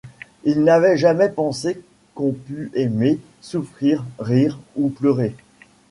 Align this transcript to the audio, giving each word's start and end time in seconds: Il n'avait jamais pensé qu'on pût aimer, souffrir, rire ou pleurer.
Il 0.45 0.63
n'avait 0.63 0.97
jamais 0.97 1.29
pensé 1.29 1.79
qu'on 2.15 2.31
pût 2.33 2.71
aimer, 2.73 3.19
souffrir, 3.39 4.03
rire 4.17 4.57
ou 4.75 4.89
pleurer. 4.89 5.35